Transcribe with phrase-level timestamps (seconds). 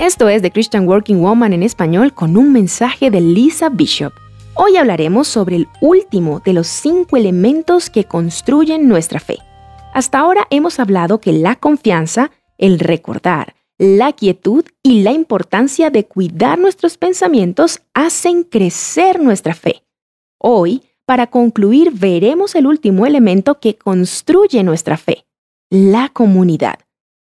[0.00, 4.12] Esto es The Christian Working Woman en español con un mensaje de Lisa Bishop.
[4.54, 9.38] Hoy hablaremos sobre el último de los cinco elementos que construyen nuestra fe.
[9.92, 16.06] Hasta ahora hemos hablado que la confianza, el recordar, la quietud y la importancia de
[16.06, 19.82] cuidar nuestros pensamientos hacen crecer nuestra fe.
[20.38, 25.24] Hoy, para concluir, veremos el último elemento que construye nuestra fe,
[25.70, 26.78] la comunidad.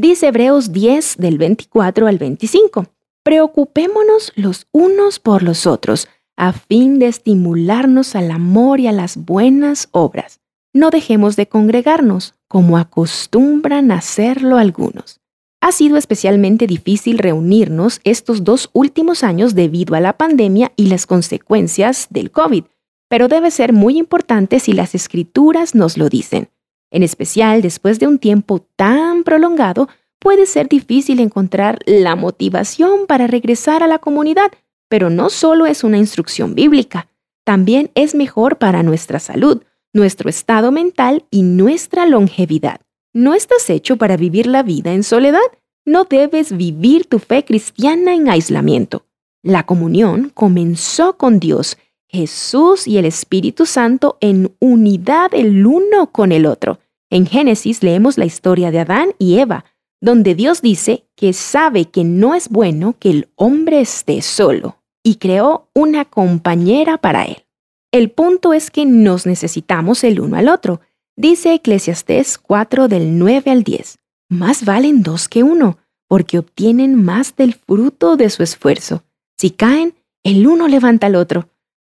[0.00, 2.86] Dice Hebreos 10 del 24 al 25.
[3.24, 6.06] Preocupémonos los unos por los otros,
[6.36, 10.38] a fin de estimularnos al amor y a las buenas obras.
[10.72, 15.18] No dejemos de congregarnos, como acostumbran hacerlo algunos.
[15.60, 21.06] Ha sido especialmente difícil reunirnos estos dos últimos años debido a la pandemia y las
[21.06, 22.66] consecuencias del COVID,
[23.08, 26.50] pero debe ser muy importante si las escrituras nos lo dicen.
[26.90, 29.88] En especial, después de un tiempo tan prolongado,
[30.18, 34.50] puede ser difícil encontrar la motivación para regresar a la comunidad,
[34.88, 37.08] pero no solo es una instrucción bíblica,
[37.44, 39.62] también es mejor para nuestra salud,
[39.94, 42.82] nuestro estado mental y nuestra longevidad.
[43.14, 45.40] No estás hecho para vivir la vida en soledad.
[45.86, 49.06] No debes vivir tu fe cristiana en aislamiento.
[49.42, 51.78] La comunión comenzó con Dios
[52.08, 56.80] Jesús y el Espíritu Santo en unidad el uno con el otro.
[57.10, 59.64] En Génesis leemos la historia de Adán y Eva,
[60.00, 65.16] donde Dios dice que sabe que no es bueno que el hombre esté solo y
[65.16, 67.44] creó una compañera para él.
[67.92, 70.80] El punto es que nos necesitamos el uno al otro.
[71.16, 73.98] Dice Eclesiastés 4 del 9 al 10.
[74.30, 79.04] Más valen dos que uno, porque obtienen más del fruto de su esfuerzo.
[79.36, 81.48] Si caen, el uno levanta al otro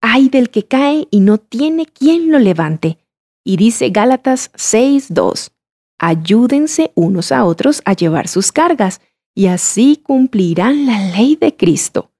[0.07, 2.99] hay del que cae y no tiene quien lo levante.
[3.43, 5.51] Y dice Gálatas 6:2,
[5.97, 9.01] ayúdense unos a otros a llevar sus cargas,
[9.33, 12.11] y así cumplirán la ley de Cristo.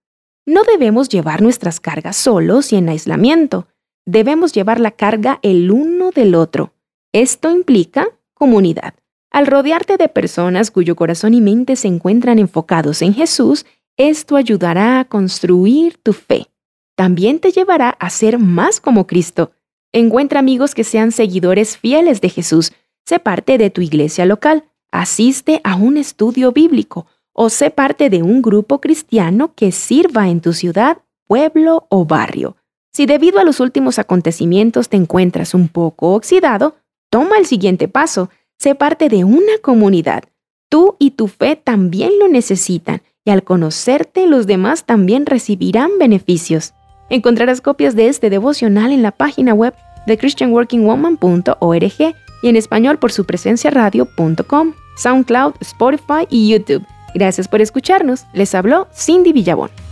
[0.48, 3.68] No debemos llevar nuestras cargas solos y en aislamiento.
[4.06, 6.74] Debemos llevar la carga el uno del otro.
[7.14, 8.96] Esto implica comunidad.
[9.32, 15.00] Al rodearte de personas cuyo corazón y mente se encuentran enfocados en Jesús, esto ayudará
[15.00, 16.48] a construir tu fe
[16.96, 19.52] también te llevará a ser más como Cristo.
[19.92, 22.74] Encuentra amigos que sean seguidores fieles de Jesús.
[23.06, 24.66] Sé parte de tu iglesia local.
[24.92, 30.40] Asiste a un estudio bíblico o sé parte de un grupo cristiano que sirva en
[30.40, 32.56] tu ciudad, pueblo o barrio.
[32.94, 36.76] Si debido a los últimos acontecimientos te encuentras un poco oxidado,
[37.10, 38.30] toma el siguiente paso.
[38.58, 40.24] Sé parte de una comunidad.
[40.70, 46.74] Tú y tu fe también lo necesitan y al conocerte los demás también recibirán beneficios.
[47.10, 49.74] Encontrarás copias de este devocional en la página web
[50.08, 56.86] de christianworkingwoman.org y en español por su presencia radio.com, SoundCloud, Spotify y YouTube.
[57.14, 58.26] Gracias por escucharnos.
[58.34, 59.85] Les habló Cindy Villabón.